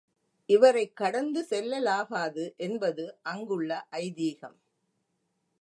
இவரைக் 0.49 0.95
கடந்து 0.95 1.45
செல்லலாகாது 1.49 2.55
என்பது 2.57 3.19
அங்குள்ள 3.21 3.87
ஐதீகம். 3.91 4.57